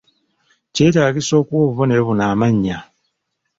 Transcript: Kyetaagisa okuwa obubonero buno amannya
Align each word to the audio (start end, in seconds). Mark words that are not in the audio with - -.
Kyetaagisa 0.73 1.33
okuwa 1.41 1.61
obubonero 1.65 2.01
buno 2.07 2.23
amannya 2.33 2.77